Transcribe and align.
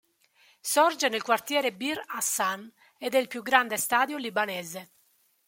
Sorge 0.73 1.09
nel 1.09 1.21
quartiere 1.27 1.71
Bir 1.71 2.01
Hassan 2.07 2.73
ed 2.97 3.13
è 3.13 3.19
il 3.19 3.27
più 3.27 3.43
grande 3.43 3.77
stadio 3.77 4.17
libanese. 4.17 4.93